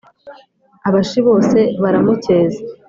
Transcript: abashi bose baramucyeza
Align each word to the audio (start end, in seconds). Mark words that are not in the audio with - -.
abashi 0.87 1.19
bose 1.27 1.57
baramucyeza 1.81 2.59